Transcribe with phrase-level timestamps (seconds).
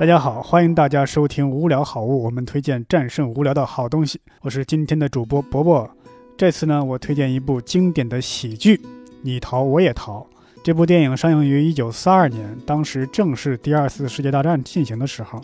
[0.00, 4.18] 大家好，欢迎大家收听无聊好物，我们推荐战胜无聊的好东西。
[4.40, 5.90] 我是今天的主播伯伯。
[6.38, 8.76] 这次呢，我推荐一部经典的喜剧
[9.20, 10.20] 《你逃我也逃》。
[10.64, 15.38] 这部电影上映于1942年，当时正是第二次世界大战进行的时候。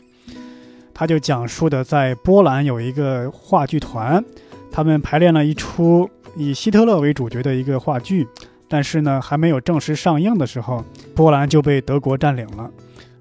[0.94, 4.24] 它就讲述的在波兰有一个话剧团，
[4.72, 8.26] 他们排练了一出以希特勒为主角的一个话剧，
[8.68, 10.82] 但是呢，还没有正式上映的时候，
[11.14, 12.70] 波兰就被德国占领了。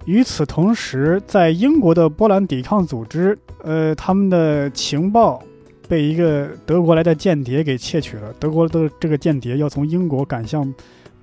[0.05, 5.41] 与此同时，在英国的波兰抵抗组织，呃，他们的情报
[5.87, 8.31] 被一个德国来的间谍给窃取了。
[8.39, 10.71] 德国的这个间谍要从英国赶向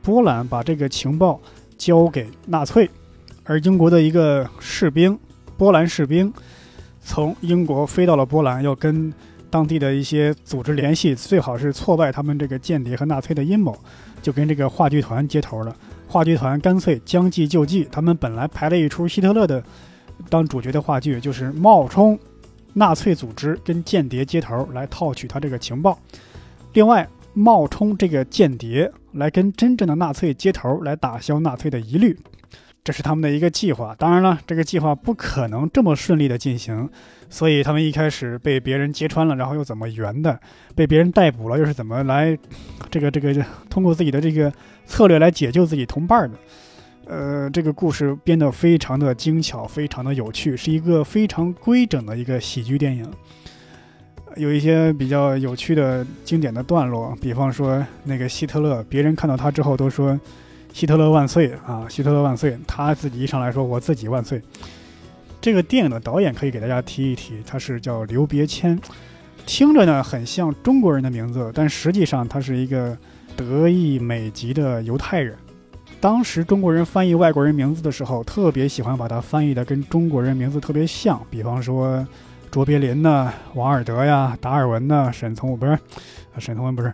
[0.03, 1.41] 波兰，把这个情报
[1.79, 2.91] 交给纳粹。
[3.45, 5.19] 而英国的一个士兵，
[5.57, 6.33] 波兰士兵，
[7.01, 9.13] 从英国飞到了波兰，要跟
[9.53, 13.79] 当地的一些组织联系，最好是挫败他们这个间谍和纳粹的阴谋，
[14.23, 15.77] 就跟这个话剧团接头了。
[16.09, 19.63] 话剧团干脆将计就计，他们本来排了一出希特勒的
[20.31, 22.19] 当主角的话剧，就是冒充
[22.73, 25.99] 纳粹组织跟间谍接头来套取他这个情报，
[26.73, 32.19] 另外冒充这个间谍来跟真正的纳粹接头来打消纳粹的疑虑。
[32.85, 36.91] 这是他们的一个计划，当然了，这个计划不可能这么顺利的进行，
[37.31, 40.37] 所以他们一开始被别人揭穿了，然后又怎么圆的？
[40.75, 42.37] 被别人逮捕了，又是怎么来
[42.91, 43.33] 这个这个
[43.71, 44.53] 通过自己的这个
[44.85, 46.37] 策略来解救自己同伴的？
[47.07, 53.09] 呃，这个故事编得非常的精巧，非常的有趣，是一个非常规整的一个喜剧电影，
[54.35, 60.19] 有一些比较有趣的经典的段落，比方说那个希特勒，别人看到他之后都说。
[60.73, 61.87] 希特勒万岁啊！
[61.89, 62.59] 希特勒万岁！
[62.67, 64.41] 他自己一上来说：“我自己万岁。”
[65.41, 68.79] 这个电影的导演可以给大家提一提，他是叫刘别谦，
[69.45, 72.97] 听着呢很像中国人的名字，但实际上他是一个
[73.37, 75.37] 德裔美籍的犹太人。
[76.01, 82.05] 当时中国人翻译外国人名字的时候，特别喜欢把它翻译的跟中国人名字特别像，比方说
[82.51, 85.79] 卓别林呐、王尔德呀、达尔文呐、沈从文不是，
[86.39, 86.93] 沈从文不是。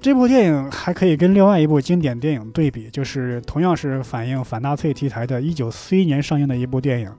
[0.00, 7.12] 这部电影还可以跟另外一部经典电影对比，就是同样是反映反纳粹题材的1941年上映的一部电影，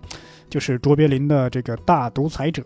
[0.49, 2.61] 就是卓别林的这个《大独裁者》。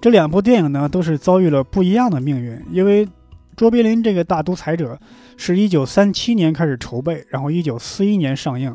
[0.00, 3.06] 这两部电影呢，都是遭遇了不一样的命运，因为
[3.54, 4.94] 卓别林这个《大独裁者》
[5.36, 8.74] 是一九三七年开始筹备，然后一九四一年上映。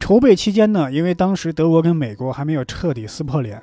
[0.00, 3.60] 筹备期间呢，因为当时德国跟美国还没有彻底撕破脸，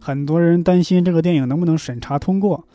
[0.00, 2.66] 很多人担心这个电影能不能审查通过，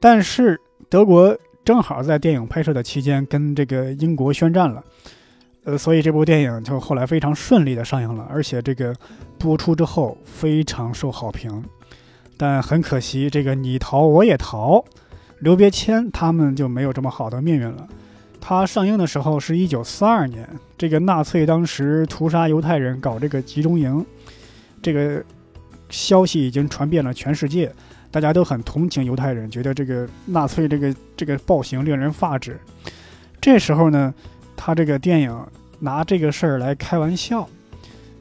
[0.00, 1.38] 但是德国。
[1.64, 4.84] 正好在电影拍摄的期间跟这个英国宣战了，
[5.64, 8.94] 呃，所以这部电影就后来非常顺利的上映了，而且这个
[9.38, 11.64] 播出之后非常受好评。
[12.36, 14.84] 但很可惜，这个你逃我也逃，
[15.38, 17.88] 刘别谦他们就没有这么好的命运了。
[18.40, 24.04] 他上映的时候是一九四二年，这个纳粹当时屠杀犹太人，搞这个集中营，
[24.82, 25.24] 这个
[25.88, 27.72] 消息已经传遍了全世界。
[28.14, 32.56] 大家都很同情犹太人，觉得这个纳粹这个这个暴行令人发指。
[33.40, 34.14] 这时候呢，
[34.56, 35.36] 他这个电影
[35.80, 37.44] 拿这个事儿来开玩笑，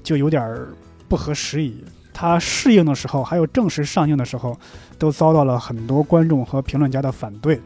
[0.01, 0.59] 就有点
[1.07, 1.85] 不合时宜。
[2.11, 4.59] 他试映的时候，还有正式上映的时候，
[4.97, 7.61] 都遭到了很多观众和评论家的反对。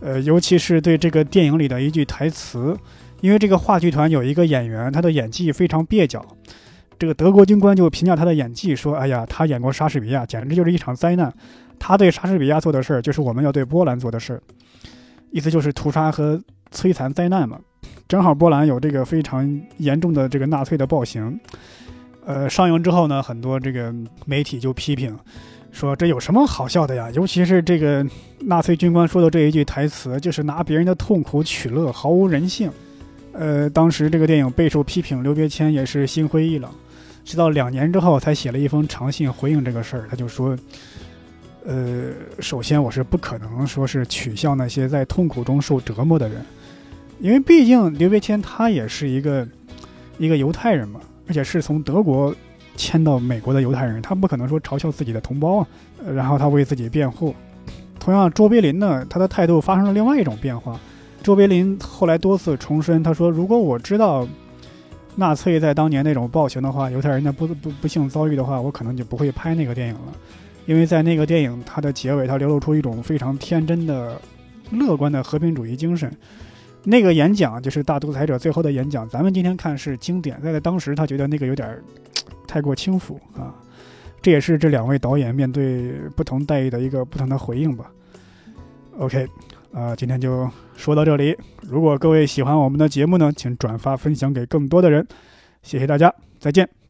[0.00, 2.74] 呃，尤其是对这个电影里的一句台词，
[3.20, 6.24] 因为这个话剧团有一个演员，他的演技非常蹩脚。
[6.98, 11.32] 这个德国军官就评价他的演技说：“哎呀，他演过莎士比亚，简直就是一场灾难。
[11.78, 14.42] 他对莎士比亚做的事儿，就是我们要对波兰做的事儿，
[15.30, 16.42] 意思就是屠杀和
[16.72, 17.58] 摧残灾难嘛。
[18.08, 21.38] 正好波兰有这个非常严重的这个纳粹的暴行。
[22.26, 23.94] 呃，上映之后呢，很多这个
[24.26, 25.16] 媒体就批评
[25.70, 27.08] 说，这有什么好笑的呀？
[27.12, 28.04] 尤其是这个
[28.40, 32.68] 纳粹军官说的这一句台词，就是拿别人的痛苦取乐，毫无人性。
[33.32, 36.68] 呃，当时这个电影备受批评，刘别谦也是心灰意冷。”
[37.28, 40.06] 直到两年之后，才写了一封长信回应这个事儿。
[40.08, 40.56] 他就说
[41.66, 46.42] ：“呃，首先我是不可能说是取笑那些在痛苦中受折磨的人，
[47.20, 49.46] 因为毕竟刘别谦他也是一个
[50.16, 52.34] 一个犹太人嘛，而且是从德国
[52.76, 55.68] 迁到美国的犹太人，他不可能说嘲笑自己的同胞啊。
[56.14, 57.34] 然后他为自己辩护。
[58.00, 60.80] 同样，卓别林呢，他的态度发生了另外一种变化。
[61.22, 64.26] 卓别林后来多次重申，他说：如果我知道。”
[65.18, 70.12] 纳粹在当年那种暴行的话，犹太人的不不不幸遭遇的话，我可能就不会拍那个电影了，
[70.64, 74.16] 因为在那个电影它的结尾，它流露出一种非常天真的、
[74.70, 76.08] 乐观的和平主义精神。
[76.84, 81.76] 那个演讲就是大独裁者最后的演讲，咱们今天看是经典，但在当时他觉得那个有点
[82.46, 83.52] 太过轻浮啊。
[84.22, 87.90] 这也是这两位导演面对不同待遇的一个不同的回应吧。
[89.00, 89.26] OK。
[89.72, 91.36] 呃，今天就说到这里。
[91.62, 95.06] 如果各位喜欢我们的节目呢，请转发分享给更多的人。
[95.62, 96.87] 谢谢大家，再见。